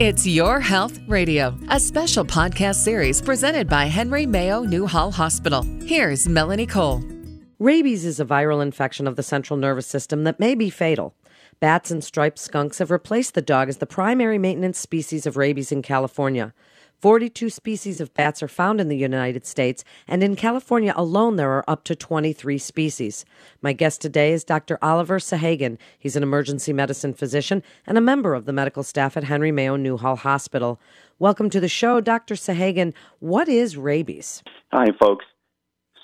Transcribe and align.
It's 0.00 0.26
Your 0.26 0.58
Health 0.58 0.98
Radio, 1.06 1.56
a 1.68 1.78
special 1.78 2.24
podcast 2.24 2.82
series 2.82 3.22
presented 3.22 3.68
by 3.68 3.84
Henry 3.84 4.26
Mayo 4.26 4.64
Newhall 4.64 5.12
Hospital. 5.12 5.62
Here's 5.84 6.28
Melanie 6.28 6.66
Cole. 6.66 7.00
Rabies 7.60 8.04
is 8.04 8.18
a 8.18 8.24
viral 8.24 8.60
infection 8.60 9.06
of 9.06 9.14
the 9.14 9.22
central 9.22 9.56
nervous 9.56 9.86
system 9.86 10.24
that 10.24 10.40
may 10.40 10.56
be 10.56 10.68
fatal. 10.68 11.14
Bats 11.60 11.92
and 11.92 12.02
striped 12.02 12.40
skunks 12.40 12.78
have 12.78 12.90
replaced 12.90 13.34
the 13.34 13.40
dog 13.40 13.68
as 13.68 13.76
the 13.76 13.86
primary 13.86 14.36
maintenance 14.36 14.80
species 14.80 15.26
of 15.26 15.36
rabies 15.36 15.70
in 15.70 15.80
California. 15.80 16.52
42 17.04 17.50
species 17.50 18.00
of 18.00 18.14
bats 18.14 18.42
are 18.42 18.48
found 18.48 18.80
in 18.80 18.88
the 18.88 18.96
United 18.96 19.44
States, 19.44 19.84
and 20.08 20.22
in 20.22 20.36
California 20.36 20.94
alone, 20.96 21.36
there 21.36 21.50
are 21.50 21.64
up 21.68 21.84
to 21.84 21.94
23 21.94 22.56
species. 22.56 23.26
My 23.60 23.74
guest 23.74 24.00
today 24.00 24.32
is 24.32 24.42
Dr. 24.42 24.78
Oliver 24.80 25.18
Sahagan. 25.18 25.76
He's 25.98 26.16
an 26.16 26.22
emergency 26.22 26.72
medicine 26.72 27.12
physician 27.12 27.62
and 27.86 27.98
a 27.98 28.00
member 28.00 28.32
of 28.32 28.46
the 28.46 28.54
medical 28.54 28.82
staff 28.82 29.18
at 29.18 29.24
Henry 29.24 29.52
Mayo 29.52 29.76
Newhall 29.76 30.16
Hospital. 30.16 30.80
Welcome 31.18 31.50
to 31.50 31.60
the 31.60 31.68
show, 31.68 32.00
Dr. 32.00 32.36
Sahagan. 32.36 32.94
What 33.18 33.50
is 33.50 33.76
rabies? 33.76 34.42
Hi, 34.72 34.86
folks. 34.98 35.26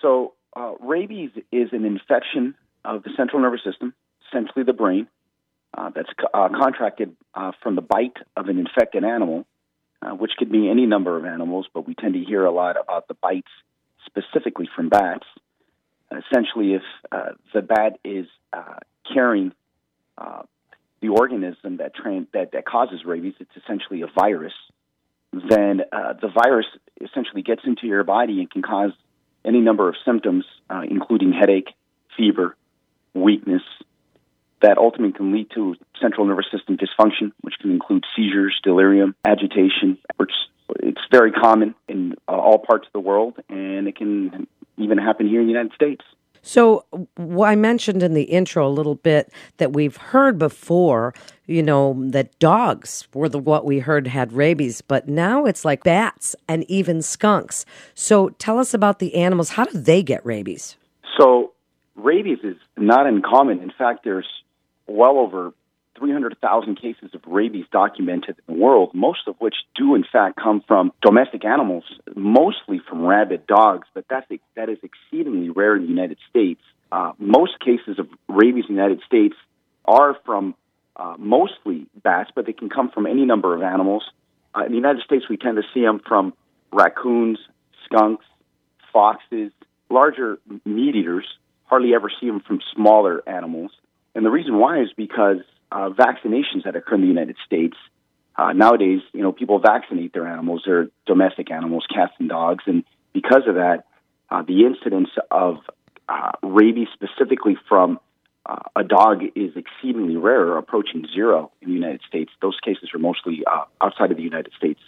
So, 0.02 0.34
uh, 0.54 0.74
rabies 0.80 1.30
is 1.50 1.70
an 1.72 1.86
infection 1.86 2.54
of 2.84 3.04
the 3.04 3.10
central 3.16 3.40
nervous 3.40 3.64
system, 3.64 3.94
essentially 4.28 4.64
the 4.66 4.74
brain, 4.74 5.06
uh, 5.78 5.92
that's 5.94 6.10
uh, 6.34 6.50
contracted 6.50 7.16
uh, 7.32 7.52
from 7.62 7.74
the 7.74 7.80
bite 7.80 8.18
of 8.36 8.48
an 8.48 8.58
infected 8.58 9.02
animal 9.02 9.46
uh, 10.02 10.10
which 10.10 10.32
could 10.38 10.50
be 10.50 10.70
any 10.70 10.86
number 10.86 11.16
of 11.16 11.24
animals, 11.24 11.66
but 11.72 11.86
we 11.86 11.94
tend 11.94 12.14
to 12.14 12.20
hear 12.20 12.44
a 12.44 12.50
lot 12.50 12.76
about 12.80 13.08
the 13.08 13.14
bites 13.14 13.50
specifically 14.06 14.68
from 14.74 14.88
bats. 14.88 15.26
Essentially, 16.10 16.74
if 16.74 16.82
uh, 17.12 17.32
the 17.54 17.62
bat 17.62 17.98
is 18.04 18.26
uh, 18.52 18.76
carrying 19.12 19.52
uh, 20.18 20.42
the 21.00 21.08
organism 21.08 21.76
that, 21.76 21.94
tra- 21.94 22.26
that, 22.32 22.52
that 22.52 22.64
causes 22.64 23.04
rabies, 23.04 23.34
it's 23.38 23.50
essentially 23.56 24.02
a 24.02 24.06
virus, 24.06 24.54
then 25.32 25.82
uh, 25.92 26.14
the 26.20 26.28
virus 26.28 26.66
essentially 27.00 27.42
gets 27.42 27.62
into 27.64 27.86
your 27.86 28.02
body 28.02 28.40
and 28.40 28.50
can 28.50 28.62
cause 28.62 28.90
any 29.44 29.60
number 29.60 29.88
of 29.88 29.94
symptoms, 30.04 30.44
including 30.90 31.32
headache, 31.32 31.68
fever, 32.16 32.56
weakness, 33.14 33.62
that 34.62 34.78
ultimately 34.78 35.12
can 35.12 35.32
lead 35.32 35.50
to 35.54 35.74
central 36.00 36.26
nervous 36.26 36.46
system 36.52 36.76
dysfunction, 36.76 37.32
which 37.40 37.54
can 37.60 37.70
include 37.70 38.04
seizures, 38.14 38.58
delirium, 38.62 39.14
agitation, 39.26 39.98
which 40.16 40.32
it's 40.80 41.00
very 41.10 41.32
common 41.32 41.74
in 41.88 42.14
uh, 42.28 42.32
all 42.32 42.58
parts 42.58 42.86
of 42.86 42.92
the 42.92 43.00
world, 43.00 43.34
and 43.48 43.88
it 43.88 43.96
can 43.96 44.46
even 44.76 44.98
happen 44.98 45.28
here 45.28 45.40
in 45.40 45.46
the 45.46 45.52
United 45.52 45.72
States. 45.74 46.04
So, 46.42 46.86
I 47.18 47.54
mentioned 47.54 48.02
in 48.02 48.14
the 48.14 48.22
intro 48.22 48.66
a 48.66 48.70
little 48.70 48.94
bit 48.94 49.30
that 49.58 49.74
we've 49.74 49.96
heard 49.96 50.38
before, 50.38 51.12
you 51.46 51.62
know, 51.62 51.94
that 52.08 52.38
dogs 52.38 53.06
were 53.12 53.28
the 53.28 53.38
what 53.38 53.66
we 53.66 53.80
heard 53.80 54.06
had 54.06 54.32
rabies, 54.32 54.80
but 54.80 55.06
now 55.06 55.44
it's 55.44 55.66
like 55.66 55.84
bats 55.84 56.34
and 56.48 56.64
even 56.64 57.02
skunks. 57.02 57.66
So, 57.94 58.30
tell 58.30 58.58
us 58.58 58.72
about 58.72 59.00
the 59.00 59.16
animals. 59.16 59.50
How 59.50 59.64
do 59.64 59.78
they 59.78 60.02
get 60.02 60.24
rabies? 60.24 60.76
So, 61.18 61.52
rabies 61.94 62.38
is 62.42 62.56
not 62.78 63.06
uncommon. 63.06 63.60
In 63.60 63.72
fact, 63.76 64.04
there's 64.04 64.28
well 64.90 65.18
over 65.18 65.52
300,000 65.98 66.76
cases 66.76 67.10
of 67.14 67.20
rabies 67.26 67.66
documented 67.70 68.36
in 68.48 68.54
the 68.54 68.60
world, 68.60 68.90
most 68.94 69.26
of 69.26 69.36
which 69.38 69.54
do 69.76 69.94
in 69.94 70.04
fact 70.10 70.38
come 70.42 70.62
from 70.66 70.92
domestic 71.02 71.44
animals, 71.44 71.84
mostly 72.14 72.80
from 72.88 73.04
rabid 73.04 73.46
dogs, 73.46 73.86
but 73.94 74.04
that's, 74.08 74.26
that 74.56 74.68
is 74.68 74.78
exceedingly 74.82 75.50
rare 75.50 75.76
in 75.76 75.82
the 75.82 75.88
United 75.88 76.18
States. 76.28 76.60
Uh, 76.90 77.12
most 77.18 77.60
cases 77.60 77.98
of 77.98 78.08
rabies 78.28 78.64
in 78.68 78.74
the 78.74 78.82
United 78.82 79.00
States 79.06 79.34
are 79.84 80.16
from 80.24 80.54
uh, 80.96 81.14
mostly 81.18 81.86
bats, 82.02 82.30
but 82.34 82.46
they 82.46 82.52
can 82.52 82.68
come 82.68 82.90
from 82.90 83.06
any 83.06 83.24
number 83.24 83.54
of 83.54 83.62
animals. 83.62 84.02
Uh, 84.54 84.64
in 84.64 84.70
the 84.70 84.76
United 84.76 85.02
States, 85.02 85.24
we 85.28 85.36
tend 85.36 85.56
to 85.56 85.62
see 85.72 85.82
them 85.82 86.00
from 86.06 86.32
raccoons, 86.72 87.38
skunks, 87.84 88.24
foxes, 88.92 89.52
larger 89.88 90.38
meat 90.64 90.96
eaters. 90.96 91.26
Hardly 91.66 91.94
ever 91.94 92.10
see 92.20 92.26
them 92.26 92.40
from 92.40 92.60
smaller 92.74 93.22
animals. 93.28 93.70
And 94.14 94.24
the 94.24 94.30
reason 94.30 94.58
why 94.58 94.82
is 94.82 94.88
because 94.96 95.38
uh, 95.70 95.90
vaccinations 95.90 96.64
that 96.64 96.76
occur 96.76 96.96
in 96.96 97.02
the 97.02 97.06
United 97.06 97.36
States 97.46 97.76
uh, 98.36 98.52
nowadays, 98.52 99.00
you 99.12 99.22
know, 99.22 99.32
people 99.32 99.58
vaccinate 99.58 100.12
their 100.12 100.26
animals, 100.26 100.62
their 100.64 100.88
domestic 101.06 101.50
animals, 101.50 101.84
cats 101.92 102.12
and 102.18 102.28
dogs, 102.28 102.64
and 102.66 102.84
because 103.12 103.42
of 103.46 103.56
that, 103.56 103.84
uh, 104.30 104.42
the 104.42 104.64
incidence 104.64 105.10
of 105.30 105.56
uh, 106.08 106.32
rabies 106.42 106.88
specifically 106.94 107.56
from 107.68 108.00
uh, 108.46 108.56
a 108.76 108.84
dog 108.84 109.22
is 109.34 109.52
exceedingly 109.56 110.16
rare, 110.16 110.56
approaching 110.56 111.06
zero 111.12 111.52
in 111.60 111.68
the 111.68 111.74
United 111.74 112.00
States. 112.08 112.32
Those 112.40 112.58
cases 112.64 112.90
are 112.94 112.98
mostly 112.98 113.42
uh, 113.46 113.64
outside 113.80 114.10
of 114.10 114.16
the 114.16 114.22
United 114.22 114.52
States. 114.56 114.80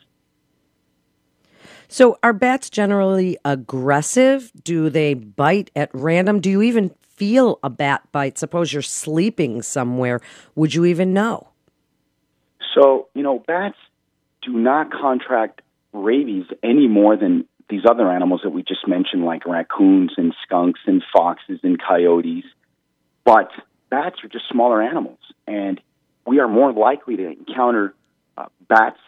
So, 1.89 2.19
are 2.23 2.33
bats 2.33 2.71
generally 2.71 3.37
aggressive? 3.45 4.51
Do 4.65 4.89
they 4.89 5.13
bite 5.13 5.71
at 5.77 5.91
random? 5.93 6.41
Do 6.41 6.49
you 6.49 6.63
even 6.63 6.95
feel 7.15 7.59
a 7.63 7.71
bat 7.71 8.03
bite? 8.13 8.39
Suppose 8.39 8.73
you're 8.73 8.83
sleeping 8.83 9.63
somewhere. 9.63 10.21
Would 10.55 10.75
you 10.75 10.85
even 10.85 11.13
know? 11.13 11.49
So, 12.75 13.09
you 13.15 13.23
know, 13.23 13.39
bats 13.39 13.77
do 14.43 14.53
not 14.53 14.91
contract 14.91 15.63
rabies 15.93 16.47
any 16.63 16.89
more 16.89 17.17
than 17.17 17.47
these 17.69 17.83
other 17.89 18.11
animals 18.11 18.41
that 18.45 18.51
we 18.51 18.63
just 18.63 18.87
mentioned, 18.87 19.25
like 19.25 19.47
raccoons 19.47 20.13
and 20.17 20.35
skunks 20.43 20.81
and 20.87 21.03
foxes 21.15 21.61
and 21.63 21.81
coyotes. 21.81 22.45
But 23.25 23.51
bats 23.91 24.17
are 24.25 24.29
just 24.29 24.45
smaller 24.51 24.83
animals, 24.83 25.19
and 25.47 25.81
we 26.27 26.41
are 26.41 26.49
more 26.49 26.73
likely 26.73 27.17
to 27.17 27.31
encounter 27.31 27.95
uh, 28.37 28.47
bats 28.69 28.99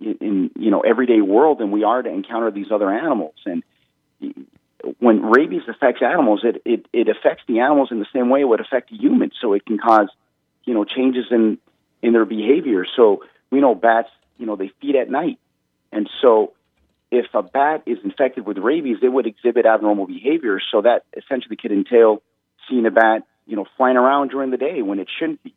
in, 0.00 0.50
you 0.56 0.70
know 0.70 0.80
everyday 0.80 1.20
world 1.20 1.58
than 1.58 1.70
we 1.70 1.84
are 1.84 2.02
to 2.02 2.08
encounter 2.08 2.50
these 2.50 2.70
other 2.72 2.90
animals. 2.90 3.34
And 3.44 3.62
when 4.98 5.22
rabies 5.22 5.62
affects 5.68 6.02
animals, 6.02 6.42
it, 6.44 6.62
it, 6.64 6.86
it 6.92 7.08
affects 7.08 7.42
the 7.46 7.60
animals 7.60 7.88
in 7.90 7.98
the 7.98 8.06
same 8.12 8.30
way 8.30 8.40
it 8.40 8.48
would 8.48 8.60
affect 8.60 8.90
humans. 8.90 9.32
So 9.40 9.52
it 9.52 9.64
can 9.64 9.78
cause, 9.78 10.08
you 10.64 10.74
know, 10.74 10.84
changes 10.84 11.26
in, 11.30 11.58
in 12.02 12.12
their 12.12 12.24
behavior. 12.24 12.84
So 12.96 13.24
we 13.50 13.60
know 13.60 13.74
bats, 13.74 14.08
you 14.38 14.46
know, 14.46 14.56
they 14.56 14.70
feed 14.80 14.96
at 14.96 15.10
night. 15.10 15.38
And 15.92 16.08
so 16.22 16.54
if 17.10 17.26
a 17.34 17.42
bat 17.42 17.82
is 17.86 17.98
infected 18.04 18.46
with 18.46 18.58
rabies, 18.58 18.98
it 19.02 19.08
would 19.08 19.26
exhibit 19.26 19.66
abnormal 19.66 20.06
behavior. 20.06 20.60
So 20.72 20.82
that 20.82 21.04
essentially 21.16 21.56
could 21.56 21.72
entail 21.72 22.22
seeing 22.68 22.86
a 22.86 22.90
bat, 22.90 23.22
you 23.46 23.56
know, 23.56 23.66
flying 23.76 23.96
around 23.96 24.28
during 24.30 24.50
the 24.50 24.56
day 24.56 24.82
when 24.82 24.98
it 24.98 25.08
shouldn't 25.18 25.42
be. 25.42 25.54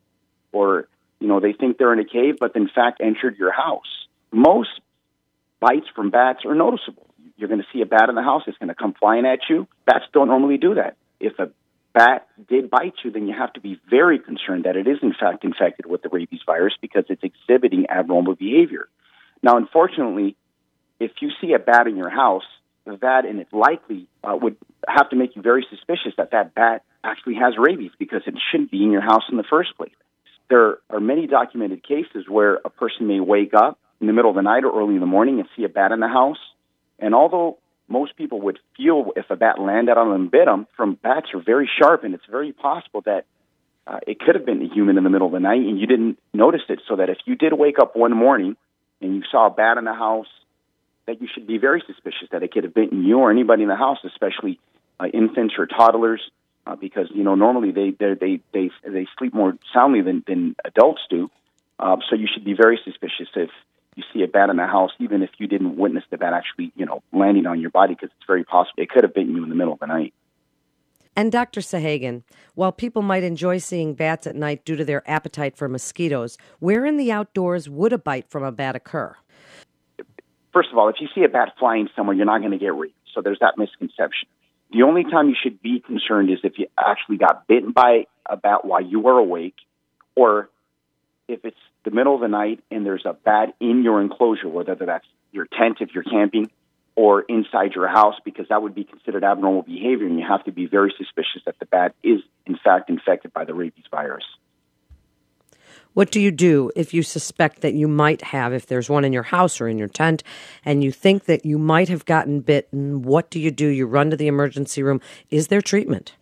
Or, 0.52 0.88
you 1.20 1.28
know, 1.28 1.40
they 1.40 1.52
think 1.52 1.78
they're 1.78 1.92
in 1.92 2.00
a 2.00 2.04
cave, 2.04 2.36
but 2.38 2.54
in 2.56 2.68
fact 2.68 3.00
entered 3.00 3.36
your 3.38 3.52
house. 3.52 4.06
Most 4.32 4.80
bites 5.60 5.86
from 5.94 6.10
bats 6.10 6.44
are 6.44 6.54
noticeable 6.54 7.03
you're 7.36 7.48
going 7.48 7.60
to 7.60 7.66
see 7.72 7.82
a 7.82 7.86
bat 7.86 8.08
in 8.08 8.14
the 8.14 8.22
house. 8.22 8.42
It's 8.46 8.58
going 8.58 8.68
to 8.68 8.74
come 8.74 8.94
flying 8.98 9.26
at 9.26 9.40
you. 9.48 9.66
Bats 9.86 10.04
don't 10.12 10.28
normally 10.28 10.58
do 10.58 10.74
that. 10.74 10.96
If 11.20 11.38
a 11.38 11.50
bat 11.92 12.28
did 12.48 12.70
bite 12.70 12.94
you, 13.04 13.10
then 13.10 13.26
you 13.26 13.34
have 13.36 13.52
to 13.54 13.60
be 13.60 13.80
very 13.88 14.18
concerned 14.18 14.64
that 14.64 14.76
it 14.76 14.86
is 14.86 14.98
in 15.02 15.14
fact 15.18 15.44
infected 15.44 15.86
with 15.86 16.02
the 16.02 16.08
rabies 16.08 16.40
virus 16.44 16.74
because 16.80 17.04
it's 17.08 17.22
exhibiting 17.22 17.86
abnormal 17.88 18.34
behavior. 18.34 18.88
Now, 19.42 19.56
unfortunately, 19.56 20.36
if 21.00 21.12
you 21.20 21.30
see 21.40 21.52
a 21.52 21.58
bat 21.58 21.86
in 21.86 21.96
your 21.96 22.10
house, 22.10 22.44
that 22.86 23.24
and 23.24 23.40
it 23.40 23.48
likely 23.52 24.06
uh, 24.22 24.36
would 24.36 24.56
have 24.86 25.08
to 25.10 25.16
make 25.16 25.36
you 25.36 25.42
very 25.42 25.66
suspicious 25.70 26.12
that 26.18 26.32
that 26.32 26.54
bat 26.54 26.84
actually 27.02 27.36
has 27.36 27.54
rabies 27.58 27.90
because 27.98 28.22
it 28.26 28.34
shouldn't 28.50 28.70
be 28.70 28.82
in 28.82 28.90
your 28.90 29.00
house 29.00 29.22
in 29.30 29.36
the 29.36 29.44
first 29.48 29.76
place. 29.76 29.94
There 30.50 30.78
are 30.90 31.00
many 31.00 31.26
documented 31.26 31.82
cases 31.82 32.28
where 32.28 32.56
a 32.64 32.70
person 32.70 33.06
may 33.06 33.20
wake 33.20 33.54
up 33.54 33.78
in 34.00 34.06
the 34.06 34.12
middle 34.12 34.30
of 34.30 34.36
the 34.36 34.42
night 34.42 34.64
or 34.64 34.78
early 34.78 34.94
in 34.94 35.00
the 35.00 35.06
morning 35.06 35.40
and 35.40 35.48
see 35.56 35.64
a 35.64 35.68
bat 35.68 35.92
in 35.92 36.00
the 36.00 36.08
house 36.08 36.38
and 36.98 37.14
although 37.14 37.58
most 37.88 38.16
people 38.16 38.40
would 38.42 38.58
feel 38.76 39.12
if 39.16 39.26
a 39.30 39.36
bat 39.36 39.60
landed 39.60 39.96
on 39.96 40.10
them 40.10 40.22
and 40.22 40.30
bit 40.30 40.46
them, 40.46 40.66
from 40.76 40.94
bats 40.94 41.28
are 41.34 41.40
very 41.40 41.70
sharp, 41.78 42.04
and 42.04 42.14
it's 42.14 42.26
very 42.30 42.52
possible 42.52 43.02
that 43.02 43.24
uh, 43.86 43.98
it 44.06 44.18
could 44.18 44.34
have 44.34 44.46
been 44.46 44.62
a 44.62 44.72
human 44.72 44.96
in 44.96 45.04
the 45.04 45.10
middle 45.10 45.26
of 45.26 45.32
the 45.32 45.40
night 45.40 45.60
and 45.60 45.78
you 45.78 45.86
didn't 45.86 46.18
notice 46.32 46.62
it. 46.68 46.80
So 46.88 46.96
that 46.96 47.10
if 47.10 47.18
you 47.26 47.34
did 47.34 47.52
wake 47.52 47.78
up 47.78 47.94
one 47.94 48.16
morning 48.16 48.56
and 49.00 49.14
you 49.14 49.22
saw 49.30 49.46
a 49.46 49.50
bat 49.50 49.76
in 49.76 49.84
the 49.84 49.92
house, 49.92 50.28
that 51.06 51.20
you 51.20 51.28
should 51.32 51.46
be 51.46 51.58
very 51.58 51.82
suspicious 51.86 52.28
that 52.32 52.42
it 52.42 52.52
could 52.52 52.64
have 52.64 52.72
bitten 52.72 53.04
you 53.04 53.18
or 53.18 53.30
anybody 53.30 53.62
in 53.62 53.68
the 53.68 53.76
house, 53.76 53.98
especially 54.04 54.58
uh, 54.98 55.06
infants 55.06 55.54
or 55.58 55.66
toddlers, 55.66 56.22
uh, 56.66 56.76
because 56.76 57.08
you 57.14 57.22
know 57.22 57.34
normally 57.34 57.72
they 57.72 57.90
they 57.90 58.14
they 58.14 58.40
they 58.54 58.70
they 58.82 59.06
sleep 59.18 59.34
more 59.34 59.54
soundly 59.74 60.00
than 60.00 60.24
than 60.26 60.56
adults 60.64 61.02
do. 61.10 61.30
Uh, 61.78 61.96
so 62.08 62.16
you 62.16 62.26
should 62.32 62.44
be 62.44 62.54
very 62.54 62.80
suspicious 62.84 63.28
if 63.36 63.50
you 63.96 64.02
see 64.12 64.22
a 64.22 64.28
bat 64.28 64.50
in 64.50 64.56
the 64.56 64.66
house, 64.66 64.90
even 64.98 65.22
if 65.22 65.30
you 65.38 65.46
didn't 65.46 65.76
witness 65.76 66.04
the 66.10 66.18
bat 66.18 66.32
actually, 66.32 66.72
you 66.76 66.86
know, 66.86 67.02
landing 67.12 67.46
on 67.46 67.60
your 67.60 67.70
body, 67.70 67.94
because 67.94 68.10
it's 68.16 68.26
very 68.26 68.44
possible 68.44 68.82
it 68.82 68.90
could 68.90 69.04
have 69.04 69.14
bitten 69.14 69.34
you 69.34 69.42
in 69.42 69.48
the 69.48 69.54
middle 69.54 69.72
of 69.72 69.78
the 69.78 69.86
night. 69.86 70.12
And 71.16 71.30
Dr. 71.30 71.60
Sahagan, 71.60 72.24
while 72.54 72.72
people 72.72 73.02
might 73.02 73.22
enjoy 73.22 73.58
seeing 73.58 73.94
bats 73.94 74.26
at 74.26 74.34
night 74.34 74.64
due 74.64 74.74
to 74.74 74.84
their 74.84 75.08
appetite 75.08 75.56
for 75.56 75.68
mosquitoes, 75.68 76.36
where 76.58 76.84
in 76.84 76.96
the 76.96 77.12
outdoors 77.12 77.68
would 77.68 77.92
a 77.92 77.98
bite 77.98 78.28
from 78.28 78.42
a 78.42 78.50
bat 78.50 78.74
occur? 78.74 79.14
First 80.52 80.70
of 80.72 80.78
all, 80.78 80.88
if 80.88 80.96
you 81.00 81.08
see 81.14 81.22
a 81.22 81.28
bat 81.28 81.54
flying 81.58 81.88
somewhere, 81.94 82.16
you're 82.16 82.26
not 82.26 82.40
going 82.40 82.50
to 82.50 82.58
get 82.58 82.74
rabies. 82.74 82.94
So 83.14 83.20
there's 83.20 83.38
that 83.40 83.56
misconception. 83.56 84.28
The 84.72 84.82
only 84.82 85.04
time 85.04 85.28
you 85.28 85.36
should 85.40 85.62
be 85.62 85.78
concerned 85.78 86.30
is 86.30 86.38
if 86.42 86.58
you 86.58 86.66
actually 86.76 87.18
got 87.18 87.46
bitten 87.46 87.70
by 87.70 88.06
a 88.28 88.36
bat 88.36 88.64
while 88.64 88.82
you 88.82 88.98
were 88.98 89.18
awake, 89.18 89.54
or 90.16 90.48
if 91.28 91.44
it's 91.44 91.56
the 91.84 91.90
middle 91.90 92.14
of 92.14 92.20
the 92.20 92.28
night 92.28 92.62
and 92.70 92.84
there's 92.84 93.04
a 93.04 93.12
bat 93.12 93.54
in 93.60 93.82
your 93.82 94.00
enclosure, 94.00 94.48
whether 94.48 94.74
that's 94.74 95.06
your 95.32 95.46
tent 95.46 95.78
if 95.80 95.90
you're 95.94 96.04
camping 96.04 96.50
or 96.96 97.22
inside 97.22 97.72
your 97.74 97.88
house, 97.88 98.14
because 98.24 98.46
that 98.48 98.62
would 98.62 98.74
be 98.74 98.84
considered 98.84 99.24
abnormal 99.24 99.62
behavior, 99.62 100.06
and 100.06 100.18
you 100.18 100.24
have 100.26 100.44
to 100.44 100.52
be 100.52 100.66
very 100.66 100.94
suspicious 100.96 101.42
that 101.44 101.58
the 101.58 101.66
bat 101.66 101.94
is, 102.04 102.20
in 102.46 102.56
fact, 102.62 102.88
infected 102.88 103.32
by 103.32 103.44
the 103.44 103.52
rabies 103.52 103.84
virus. 103.90 104.24
What 105.92 106.10
do 106.10 106.20
you 106.20 106.30
do 106.30 106.70
if 106.76 106.94
you 106.94 107.02
suspect 107.02 107.60
that 107.62 107.74
you 107.74 107.88
might 107.88 108.22
have, 108.22 108.52
if 108.52 108.66
there's 108.66 108.90
one 108.90 109.04
in 109.04 109.12
your 109.12 109.24
house 109.24 109.60
or 109.60 109.68
in 109.68 109.78
your 109.78 109.88
tent, 109.88 110.22
and 110.64 110.84
you 110.84 110.92
think 110.92 111.24
that 111.24 111.44
you 111.44 111.58
might 111.58 111.88
have 111.88 112.04
gotten 112.04 112.40
bitten? 112.40 113.02
What 113.02 113.30
do 113.30 113.40
you 113.40 113.50
do? 113.50 113.68
You 113.68 113.86
run 113.86 114.10
to 114.10 114.16
the 114.16 114.26
emergency 114.26 114.82
room. 114.82 115.00
Is 115.30 115.48
there 115.48 115.62
treatment? 115.62 116.14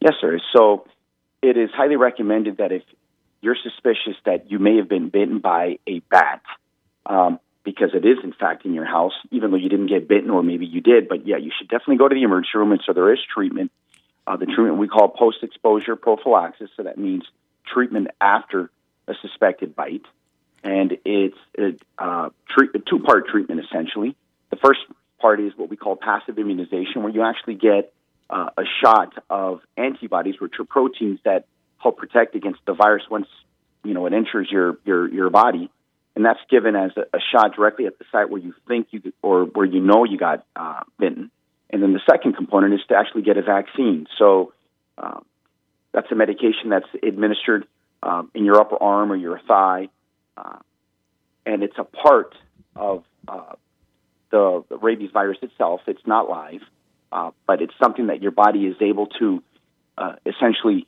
Yes, 0.00 0.14
sir. 0.20 0.38
So 0.56 0.86
it 1.42 1.56
is 1.56 1.70
highly 1.74 1.96
recommended 1.96 2.58
that 2.58 2.72
if 2.72 2.82
you're 3.40 3.56
suspicious 3.62 4.16
that 4.24 4.50
you 4.50 4.58
may 4.58 4.76
have 4.76 4.88
been 4.88 5.08
bitten 5.08 5.38
by 5.38 5.78
a 5.86 6.00
bat, 6.10 6.42
um, 7.06 7.40
because 7.64 7.90
it 7.94 8.04
is 8.04 8.18
in 8.22 8.32
fact 8.32 8.64
in 8.64 8.74
your 8.74 8.84
house, 8.84 9.12
even 9.30 9.50
though 9.50 9.56
you 9.56 9.68
didn't 9.68 9.88
get 9.88 10.08
bitten, 10.08 10.30
or 10.30 10.42
maybe 10.42 10.66
you 10.66 10.80
did. 10.80 11.08
But 11.08 11.26
yeah, 11.26 11.36
you 11.36 11.50
should 11.56 11.68
definitely 11.68 11.96
go 11.96 12.08
to 12.08 12.14
the 12.14 12.22
emergency 12.22 12.56
room. 12.56 12.72
And 12.72 12.80
so 12.86 12.92
there 12.92 13.12
is 13.12 13.18
treatment. 13.34 13.70
Uh, 14.26 14.36
the 14.36 14.46
treatment 14.46 14.78
we 14.78 14.88
call 14.88 15.08
post-exposure 15.08 15.96
prophylaxis. 15.96 16.70
So 16.76 16.84
that 16.84 16.98
means 16.98 17.24
treatment 17.66 18.08
after 18.20 18.70
a 19.08 19.14
suspected 19.22 19.74
bite, 19.74 20.04
and 20.62 20.96
it's 21.04 21.36
a 21.58 21.74
uh, 21.98 22.28
treat, 22.48 22.70
a 22.74 22.78
two-part 22.78 23.28
treatment 23.28 23.60
essentially. 23.64 24.14
The 24.50 24.56
first 24.56 24.80
part 25.18 25.40
is 25.40 25.52
what 25.56 25.68
we 25.68 25.76
call 25.76 25.96
passive 25.96 26.38
immunization, 26.38 27.02
where 27.02 27.12
you 27.12 27.22
actually 27.22 27.54
get 27.54 27.92
uh, 28.28 28.50
a 28.56 28.64
shot 28.80 29.12
of 29.28 29.60
antibodies, 29.76 30.40
which 30.40 30.54
are 30.60 30.64
proteins 30.64 31.18
that 31.24 31.46
help 31.80 31.98
protect 31.98 32.34
against 32.34 32.60
the 32.66 32.74
virus 32.74 33.02
once 33.10 33.26
you 33.82 33.94
know 33.94 34.06
it 34.06 34.12
enters 34.12 34.48
your 34.50 34.78
your 34.84 35.08
your 35.12 35.30
body 35.30 35.70
and 36.16 36.24
that's 36.24 36.40
given 36.50 36.76
as 36.76 36.90
a, 36.96 37.16
a, 37.16 37.20
shot 37.32 37.54
directly 37.54 37.86
at 37.86 37.98
the 37.98 38.04
site 38.10 38.28
where 38.30 38.40
you 38.40 38.54
think 38.66 38.88
you 38.90 39.12
or 39.22 39.44
where 39.44 39.66
you 39.66 39.80
know 39.80 40.04
you 40.04 40.18
got 40.18 40.44
uh, 40.56 40.80
bitten. 40.98 41.30
And 41.70 41.82
then 41.82 41.92
the 41.92 42.00
second 42.10 42.34
component 42.34 42.74
is 42.74 42.80
to 42.88 42.96
actually 42.96 43.22
get 43.22 43.36
a 43.36 43.42
vaccine. 43.42 44.06
So 44.18 44.52
uh, 44.98 45.20
that's 45.92 46.10
a 46.10 46.14
medication 46.14 46.70
that's 46.70 46.88
administered 47.02 47.66
um, 48.02 48.30
in 48.34 48.44
your 48.44 48.60
upper 48.60 48.76
arm 48.82 49.12
or 49.12 49.16
your 49.16 49.40
thigh, 49.46 49.88
uh, 50.36 50.58
and 51.46 51.62
it's 51.62 51.78
a 51.78 51.84
part 51.84 52.34
of 52.74 53.04
uh, 53.28 53.54
the, 54.30 54.64
the, 54.68 54.78
rabies 54.78 55.10
virus 55.12 55.38
itself. 55.42 55.82
It's 55.86 56.06
not 56.06 56.28
live, 56.28 56.62
uh, 57.12 57.30
but 57.46 57.62
it's 57.62 57.74
something 57.82 58.08
that 58.08 58.22
your 58.22 58.30
body 58.30 58.66
is 58.66 58.76
able 58.80 59.06
to 59.18 59.42
uh, 59.98 60.16
essentially 60.26 60.86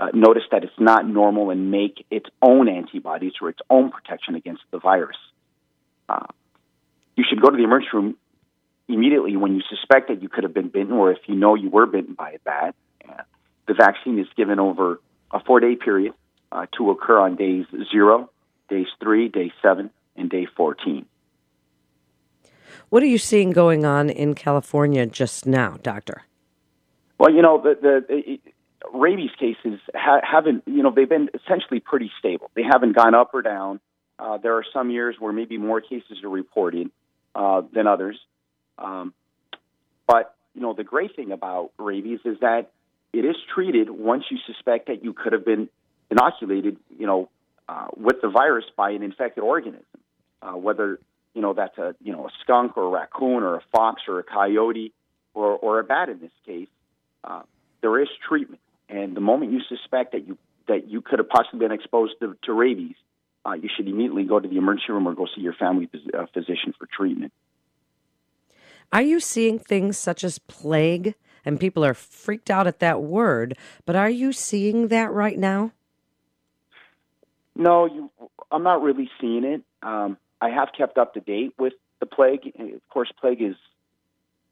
uh, 0.00 0.08
notice 0.14 0.44
that 0.50 0.64
it's 0.64 0.72
not 0.78 1.06
normal 1.06 1.50
and 1.50 1.70
make 1.70 2.06
its 2.10 2.26
own 2.40 2.68
antibodies 2.68 3.32
or 3.42 3.50
its 3.50 3.60
own 3.68 3.90
protection 3.90 4.34
against 4.34 4.62
the 4.70 4.78
virus. 4.78 5.18
Uh, 6.08 6.26
you 7.16 7.24
should 7.28 7.40
go 7.40 7.50
to 7.50 7.56
the 7.56 7.64
emergency 7.64 7.90
room 7.92 8.16
immediately 8.88 9.36
when 9.36 9.54
you 9.54 9.62
suspect 9.68 10.08
that 10.08 10.22
you 10.22 10.28
could 10.28 10.44
have 10.44 10.54
been 10.54 10.68
bitten 10.68 10.92
or 10.92 11.12
if 11.12 11.18
you 11.26 11.34
know 11.34 11.54
you 11.54 11.68
were 11.68 11.86
bitten 11.86 12.14
by 12.14 12.30
a 12.30 12.38
bat. 12.38 12.74
Uh, 13.06 13.22
the 13.68 13.74
vaccine 13.74 14.18
is 14.18 14.26
given 14.36 14.58
over 14.58 15.00
a 15.30 15.40
four 15.44 15.60
day 15.60 15.76
period 15.76 16.14
uh, 16.50 16.66
to 16.76 16.90
occur 16.90 17.18
on 17.18 17.36
days 17.36 17.66
zero, 17.92 18.30
days 18.68 18.86
three, 19.00 19.28
day 19.28 19.52
seven, 19.62 19.90
and 20.16 20.30
day 20.30 20.46
14. 20.56 21.04
What 22.88 23.02
are 23.02 23.06
you 23.06 23.18
seeing 23.18 23.50
going 23.50 23.84
on 23.84 24.10
in 24.10 24.34
California 24.34 25.06
just 25.06 25.46
now, 25.46 25.76
Doctor? 25.82 26.22
Well, 27.18 27.32
you 27.32 27.42
know, 27.42 27.60
the, 27.60 27.76
the, 27.80 28.40
rabies 28.92 29.30
cases 29.38 29.80
ha- 29.94 30.20
haven't, 30.22 30.62
you 30.66 30.82
know, 30.82 30.92
they've 30.94 31.08
been 31.08 31.28
essentially 31.34 31.80
pretty 31.80 32.10
stable. 32.18 32.50
They 32.54 32.62
haven't 32.62 32.96
gone 32.96 33.14
up 33.14 33.30
or 33.34 33.42
down. 33.42 33.80
Uh, 34.18 34.38
there 34.38 34.54
are 34.56 34.64
some 34.72 34.90
years 34.90 35.16
where 35.18 35.32
maybe 35.32 35.58
more 35.58 35.80
cases 35.80 36.22
are 36.22 36.28
reported 36.28 36.90
uh, 37.34 37.62
than 37.72 37.86
others. 37.86 38.18
Um, 38.78 39.14
but, 40.06 40.34
you 40.54 40.60
know, 40.60 40.74
the 40.74 40.84
great 40.84 41.14
thing 41.16 41.32
about 41.32 41.70
rabies 41.78 42.20
is 42.24 42.38
that 42.40 42.70
it 43.12 43.24
is 43.24 43.36
treated 43.54 43.90
once 43.90 44.24
you 44.30 44.38
suspect 44.46 44.86
that 44.88 45.04
you 45.04 45.12
could 45.12 45.32
have 45.32 45.44
been 45.44 45.68
inoculated, 46.10 46.76
you 46.98 47.06
know, 47.06 47.28
uh, 47.68 47.86
with 47.96 48.20
the 48.20 48.28
virus 48.28 48.64
by 48.76 48.90
an 48.90 49.02
infected 49.02 49.44
organism, 49.44 49.84
uh, 50.42 50.52
whether, 50.52 50.98
you 51.34 51.42
know, 51.42 51.54
that's 51.54 51.78
a, 51.78 51.94
you 52.02 52.12
know, 52.12 52.26
a 52.26 52.30
skunk 52.42 52.76
or 52.76 52.84
a 52.84 52.88
raccoon 52.88 53.42
or 53.42 53.56
a 53.56 53.62
fox 53.72 54.02
or 54.08 54.18
a 54.18 54.24
coyote 54.24 54.92
or, 55.34 55.52
or 55.52 55.78
a 55.78 55.84
bat 55.84 56.08
in 56.08 56.20
this 56.20 56.32
case. 56.44 56.68
Uh, 57.22 57.42
there 57.80 58.00
is 58.00 58.08
treatment. 58.28 58.60
And 58.88 59.16
the 59.16 59.20
moment 59.20 59.52
you 59.52 59.59
suspect 59.70 60.12
that 60.12 60.26
you 60.26 60.36
that 60.68 60.88
you 60.88 61.00
could 61.00 61.18
have 61.18 61.28
possibly 61.28 61.60
been 61.60 61.72
exposed 61.72 62.12
to, 62.20 62.36
to 62.44 62.52
rabies, 62.52 62.94
uh, 63.44 63.52
you 63.52 63.68
should 63.74 63.88
immediately 63.88 64.24
go 64.24 64.38
to 64.38 64.48
the 64.48 64.56
emergency 64.56 64.92
room 64.92 65.08
or 65.08 65.14
go 65.14 65.26
see 65.34 65.40
your 65.40 65.54
family 65.54 65.88
uh, 66.12 66.26
physician 66.34 66.74
for 66.78 66.86
treatment. 66.86 67.32
Are 68.92 69.02
you 69.02 69.18
seeing 69.20 69.58
things 69.58 69.96
such 69.98 70.22
as 70.22 70.38
plague? 70.38 71.14
And 71.42 71.58
people 71.58 71.84
are 71.86 71.94
freaked 71.94 72.50
out 72.50 72.66
at 72.66 72.80
that 72.80 73.00
word, 73.00 73.56
but 73.86 73.96
are 73.96 74.10
you 74.10 74.30
seeing 74.30 74.88
that 74.88 75.10
right 75.10 75.38
now? 75.38 75.72
No, 77.56 77.86
you, 77.86 78.10
I'm 78.52 78.62
not 78.62 78.82
really 78.82 79.10
seeing 79.20 79.44
it. 79.44 79.62
Um, 79.82 80.18
I 80.40 80.50
have 80.50 80.68
kept 80.76 80.98
up 80.98 81.14
to 81.14 81.20
date 81.20 81.54
with 81.58 81.72
the 81.98 82.04
plague. 82.04 82.52
Of 82.58 82.88
course, 82.90 83.10
plague 83.18 83.40
is 83.40 83.56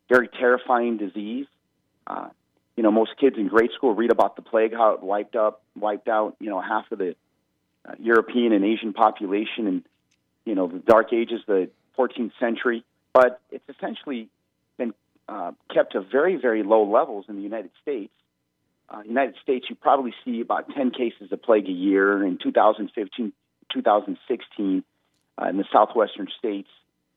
very 0.08 0.28
terrifying 0.28 0.96
disease. 0.96 1.46
Uh, 2.06 2.28
you 2.78 2.84
know, 2.84 2.92
most 2.92 3.16
kids 3.18 3.34
in 3.36 3.48
grade 3.48 3.70
school 3.74 3.92
read 3.92 4.12
about 4.12 4.36
the 4.36 4.42
plague, 4.42 4.72
how 4.72 4.92
it 4.92 5.02
wiped 5.02 5.34
up, 5.34 5.62
wiped 5.74 6.06
out, 6.06 6.36
you 6.38 6.48
know, 6.48 6.60
half 6.60 6.84
of 6.92 6.98
the 7.00 7.16
uh, 7.84 7.94
European 7.98 8.52
and 8.52 8.64
Asian 8.64 8.92
population, 8.92 9.66
and 9.66 9.82
you 10.44 10.54
know, 10.54 10.68
the 10.68 10.78
Dark 10.78 11.12
Ages, 11.12 11.40
the 11.48 11.70
14th 11.98 12.30
century. 12.38 12.84
But 13.12 13.40
it's 13.50 13.68
essentially 13.68 14.28
been 14.76 14.94
uh, 15.28 15.50
kept 15.74 15.94
to 15.94 16.02
very, 16.02 16.36
very 16.36 16.62
low 16.62 16.88
levels 16.88 17.24
in 17.28 17.34
the 17.34 17.42
United 17.42 17.72
States. 17.82 18.12
Uh, 18.88 19.00
United 19.04 19.34
States, 19.42 19.66
you 19.68 19.74
probably 19.74 20.14
see 20.24 20.40
about 20.40 20.70
10 20.72 20.92
cases 20.92 21.32
of 21.32 21.42
plague 21.42 21.66
a 21.66 21.72
year. 21.72 22.24
In 22.24 22.38
2015, 22.40 23.32
2016, 23.72 24.84
uh, 25.36 25.48
in 25.48 25.56
the 25.56 25.64
southwestern 25.72 26.28
states 26.38 26.68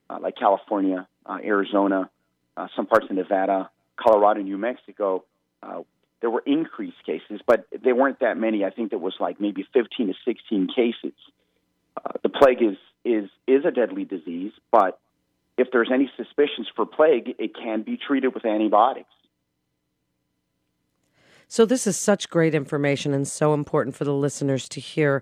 uh, 0.10 0.18
like 0.20 0.36
California, 0.38 1.08
uh, 1.28 1.38
Arizona, 1.46 2.10
uh, 2.58 2.68
some 2.76 2.88
parts 2.88 3.06
of 3.12 3.16
Nevada, 3.16 3.70
Colorado, 3.96 4.42
New 4.42 4.58
Mexico, 4.58 5.24
uh, 5.64 5.82
there 6.22 6.30
were 6.30 6.44
increased 6.46 7.04
cases, 7.06 7.42
but 7.46 7.66
they 7.84 7.94
weren't 7.94 8.20
that 8.20 8.38
many. 8.38 8.64
I 8.64 8.70
think 8.70 8.92
there 8.92 9.00
was 9.00 9.16
like 9.20 9.42
maybe 9.42 9.66
15 9.74 10.08
to 10.08 10.14
16 10.26 10.68
cases. 10.76 11.18
Uh, 11.98 12.12
the 12.24 12.30
plague 12.30 12.62
is 12.62 12.78
is 13.04 13.30
is 13.48 13.66
a 13.66 13.72
deadly 13.72 14.06
disease, 14.06 14.52
but 14.72 15.00
if 15.58 15.70
there's 15.72 15.90
any 15.92 16.12
suspicions 16.16 16.68
for 16.76 16.86
plague, 16.86 17.36
it 17.40 17.56
can 17.56 17.82
be 17.82 17.98
treated 17.98 18.34
with 18.34 18.46
antibiotics. 18.46 19.10
So, 21.52 21.66
this 21.66 21.86
is 21.86 21.98
such 21.98 22.30
great 22.30 22.56
information 22.56 23.14
and 23.14 23.28
so 23.28 23.54
important 23.54 23.94
for 23.94 24.06
the 24.06 24.14
listeners 24.14 24.70
to 24.70 24.80
hear. 24.80 25.22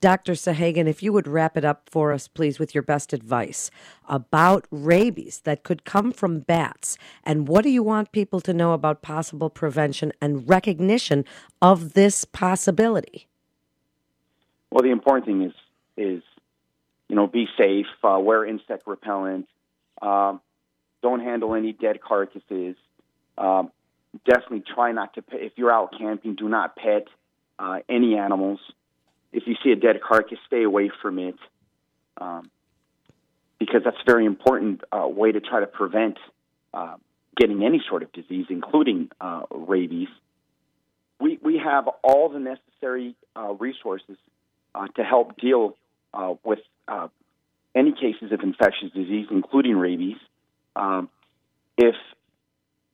Dr. 0.00 0.32
Sahagan, 0.32 0.86
if 0.86 1.02
you 1.02 1.12
would 1.12 1.28
wrap 1.28 1.54
it 1.54 1.66
up 1.66 1.90
for 1.90 2.14
us, 2.14 2.28
please, 2.28 2.58
with 2.58 2.74
your 2.74 2.80
best 2.80 3.12
advice 3.12 3.70
about 4.08 4.66
rabies 4.70 5.40
that 5.40 5.64
could 5.64 5.84
come 5.84 6.12
from 6.12 6.40
bats. 6.40 6.96
And 7.24 7.46
what 7.46 7.62
do 7.62 7.68
you 7.68 7.82
want 7.82 8.10
people 8.10 8.40
to 8.40 8.54
know 8.54 8.72
about 8.72 9.02
possible 9.02 9.50
prevention 9.50 10.14
and 10.18 10.48
recognition 10.48 11.26
of 11.60 11.92
this 11.92 12.24
possibility? 12.24 13.26
Well, 14.70 14.82
the 14.82 14.92
important 14.92 15.26
thing 15.26 15.42
is, 15.42 15.52
is 15.98 16.22
you 17.10 17.16
know, 17.16 17.26
be 17.26 17.48
safe, 17.58 17.84
uh, 18.02 18.18
wear 18.18 18.46
insect 18.46 18.86
repellent, 18.86 19.46
um, 20.00 20.40
don't 21.02 21.20
handle 21.20 21.54
any 21.54 21.74
dead 21.74 22.00
carcasses. 22.00 22.76
Um, 23.36 23.70
definitely 24.24 24.62
try 24.74 24.92
not 24.92 25.14
to 25.14 25.22
pet. 25.22 25.40
If 25.42 25.52
you're 25.56 25.72
out 25.72 25.92
camping, 25.98 26.34
do 26.34 26.48
not 26.48 26.76
pet 26.76 27.06
uh, 27.58 27.78
any 27.88 28.16
animals. 28.16 28.60
If 29.32 29.44
you 29.46 29.54
see 29.62 29.70
a 29.70 29.76
dead 29.76 30.00
carcass, 30.06 30.38
stay 30.46 30.62
away 30.62 30.90
from 31.02 31.18
it, 31.18 31.36
um, 32.18 32.50
because 33.58 33.82
that's 33.84 33.96
a 33.96 34.10
very 34.10 34.24
important 34.24 34.82
uh, 34.92 35.06
way 35.06 35.32
to 35.32 35.40
try 35.40 35.60
to 35.60 35.66
prevent 35.66 36.18
uh, 36.72 36.96
getting 37.36 37.64
any 37.64 37.82
sort 37.88 38.02
of 38.02 38.12
disease, 38.12 38.46
including 38.50 39.10
uh, 39.20 39.42
rabies. 39.50 40.08
We 41.20 41.38
we 41.42 41.58
have 41.58 41.88
all 42.02 42.28
the 42.28 42.38
necessary 42.38 43.14
uh, 43.34 43.54
resources 43.54 44.16
uh, 44.74 44.86
to 44.96 45.02
help 45.02 45.38
deal 45.38 45.76
with 46.44 46.60
any 47.74 47.92
cases 47.92 48.32
of 48.32 48.40
infectious 48.40 48.90
disease, 48.94 49.26
including 49.30 49.76
rabies. 49.76 50.16
Um, 50.74 51.10
if 51.76 51.94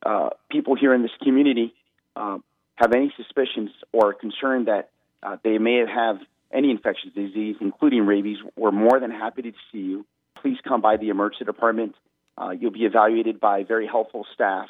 uh, 0.04 0.30
people 0.50 0.74
here 0.74 0.94
in 0.94 1.02
this 1.02 1.12
community 1.22 1.74
uh, 2.16 2.38
have 2.76 2.92
any 2.92 3.12
suspicions 3.16 3.70
or 3.92 4.12
concern 4.12 4.66
that 4.66 4.90
uh, 5.22 5.36
they 5.44 5.58
may 5.58 5.84
have 5.86 6.18
any 6.52 6.70
infectious 6.70 7.10
disease, 7.14 7.56
including 7.60 8.04
rabies, 8.04 8.38
we're 8.56 8.72
more 8.72 9.00
than 9.00 9.10
happy 9.10 9.42
to 9.42 9.52
see 9.70 9.78
you. 9.78 10.06
Please 10.40 10.58
come 10.66 10.80
by 10.80 10.96
the 10.96 11.08
emergency 11.08 11.44
department. 11.44 11.94
Uh, 12.36 12.50
you'll 12.50 12.72
be 12.72 12.84
evaluated 12.84 13.40
by 13.40 13.62
very 13.62 13.86
helpful 13.86 14.26
staff, 14.34 14.68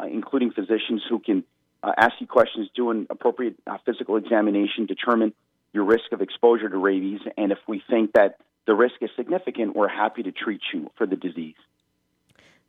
uh, 0.00 0.06
including 0.06 0.50
physicians 0.50 1.02
who 1.08 1.18
can 1.18 1.44
ask 1.82 2.14
you 2.18 2.26
questions, 2.26 2.68
do 2.74 2.90
an 2.90 3.06
appropriate 3.08 3.56
physical 3.86 4.16
examination, 4.16 4.86
determine 4.86 5.32
your 5.72 5.84
risk 5.84 6.12
of 6.12 6.20
exposure 6.20 6.68
to 6.68 6.76
rabies. 6.76 7.20
And 7.36 7.52
if 7.52 7.58
we 7.68 7.82
think 7.88 8.12
that 8.12 8.38
the 8.66 8.74
risk 8.74 8.96
is 9.00 9.10
significant, 9.16 9.74
we're 9.74 9.88
happy 9.88 10.22
to 10.22 10.32
treat 10.32 10.60
you 10.72 10.90
for 10.96 11.06
the 11.06 11.16
disease. 11.16 11.54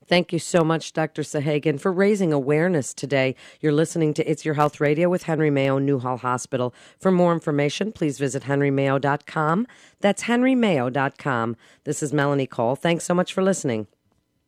Thank 0.08 0.34
you 0.34 0.40
so 0.40 0.64
much, 0.64 0.94
Dr. 0.94 1.22
Sahagan, 1.22 1.80
for 1.80 1.92
raising 1.92 2.34
awareness 2.34 2.94
today. 2.94 3.36
You're 3.62 3.72
listening 3.72 4.14
to 4.16 4.30
It's 4.30 4.44
Your 4.44 4.56
Health 4.56 4.82
Radio 4.82 5.10
with 5.10 5.24
Henry 5.24 5.50
Mayo 5.50 5.78
Newhall 5.78 6.18
Hospital. 6.18 6.74
For 7.00 7.12
more 7.12 7.34
information, 7.34 7.92
please 7.92 8.18
visit 8.18 8.44
henrymayo.com. 8.44 9.68
That's 10.02 10.24
henrymayo.com. 10.24 11.56
This 11.86 12.04
is 12.04 12.14
Melanie 12.14 12.48
Cole. 12.48 12.76
Thanks 12.76 13.06
so 13.06 13.14
much 13.14 13.34
for 13.34 13.44
listening. 13.44 13.88